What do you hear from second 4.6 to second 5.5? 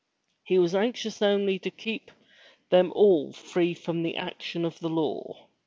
of the law.